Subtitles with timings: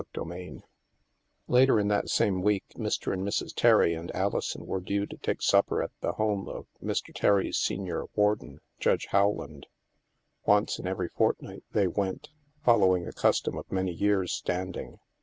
[0.01, 0.63] CHAPTER III
[1.47, 3.13] Later in that same week, Mr.
[3.13, 3.53] and Mrs.
[3.55, 7.13] Terry and Alison were due to take supper at the home of Mr.
[7.13, 9.67] Terry's Senior Warden— Judge Howland.
[10.43, 12.29] Once in every fortnight they went,
[12.65, 14.97] following a cus tom of many years' standing.